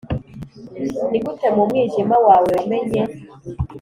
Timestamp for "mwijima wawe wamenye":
1.69-3.01